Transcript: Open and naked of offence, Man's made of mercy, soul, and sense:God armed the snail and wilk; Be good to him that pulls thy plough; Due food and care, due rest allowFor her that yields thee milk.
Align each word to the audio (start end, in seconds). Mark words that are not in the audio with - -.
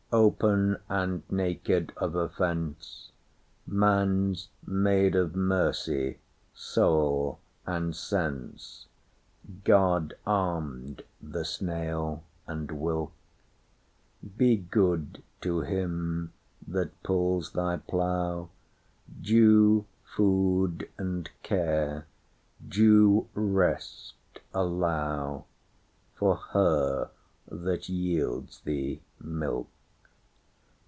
Open 0.13 0.77
and 0.89 1.23
naked 1.31 1.93
of 1.95 2.15
offence, 2.15 3.13
Man's 3.65 4.49
made 4.67 5.15
of 5.15 5.37
mercy, 5.37 6.19
soul, 6.53 7.39
and 7.65 7.95
sense:God 7.95 10.13
armed 10.27 11.03
the 11.21 11.45
snail 11.45 12.25
and 12.45 12.71
wilk; 12.71 13.13
Be 14.35 14.57
good 14.57 15.23
to 15.39 15.61
him 15.61 16.33
that 16.67 17.01
pulls 17.03 17.53
thy 17.53 17.77
plough; 17.77 18.49
Due 19.21 19.85
food 20.03 20.89
and 20.97 21.29
care, 21.41 22.05
due 22.67 23.29
rest 23.33 24.15
allowFor 24.53 25.45
her 26.49 27.11
that 27.47 27.87
yields 27.87 28.59
thee 28.59 29.01
milk. 29.17 29.69